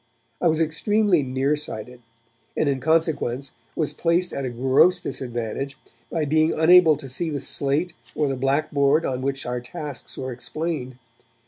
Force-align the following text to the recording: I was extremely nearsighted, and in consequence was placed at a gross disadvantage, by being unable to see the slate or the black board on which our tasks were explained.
I 0.41 0.47
was 0.47 0.59
extremely 0.59 1.21
nearsighted, 1.21 2.01
and 2.57 2.67
in 2.67 2.79
consequence 2.79 3.51
was 3.75 3.93
placed 3.93 4.33
at 4.33 4.45
a 4.45 4.49
gross 4.49 4.99
disadvantage, 4.99 5.77
by 6.09 6.25
being 6.25 6.53
unable 6.59 6.97
to 6.97 7.07
see 7.07 7.29
the 7.29 7.39
slate 7.39 7.93
or 8.15 8.27
the 8.27 8.35
black 8.35 8.71
board 8.71 9.05
on 9.05 9.21
which 9.21 9.45
our 9.45 9.61
tasks 9.61 10.17
were 10.17 10.31
explained. 10.33 10.97